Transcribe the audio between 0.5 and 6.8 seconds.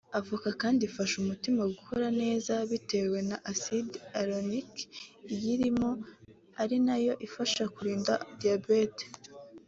kandi ifasha umutima gukora neza bitewe na acide olerique iyirimo ari